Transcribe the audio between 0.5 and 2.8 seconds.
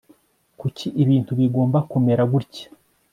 kuki ibintu bigomba kumera gutya